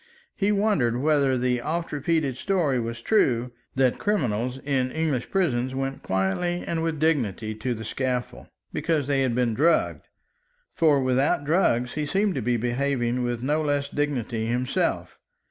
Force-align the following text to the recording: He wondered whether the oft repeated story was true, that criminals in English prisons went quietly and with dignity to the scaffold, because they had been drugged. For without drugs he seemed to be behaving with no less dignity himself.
He 0.35 0.51
wondered 0.51 0.99
whether 0.99 1.37
the 1.37 1.61
oft 1.61 1.91
repeated 1.91 2.35
story 2.35 2.79
was 2.79 3.03
true, 3.03 3.51
that 3.75 3.99
criminals 3.99 4.57
in 4.63 4.91
English 4.91 5.29
prisons 5.29 5.75
went 5.75 6.01
quietly 6.01 6.63
and 6.65 6.81
with 6.81 6.97
dignity 6.97 7.53
to 7.53 7.75
the 7.75 7.85
scaffold, 7.85 8.47
because 8.73 9.05
they 9.05 9.21
had 9.21 9.35
been 9.35 9.53
drugged. 9.53 10.07
For 10.73 10.99
without 11.03 11.45
drugs 11.45 11.93
he 11.93 12.07
seemed 12.07 12.33
to 12.33 12.41
be 12.41 12.57
behaving 12.57 13.21
with 13.21 13.43
no 13.43 13.61
less 13.61 13.89
dignity 13.89 14.47
himself. 14.47 15.19